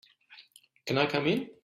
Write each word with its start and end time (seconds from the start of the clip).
Can 0.87 0.97
I 0.97 1.05
come 1.05 1.27
in? 1.27 1.51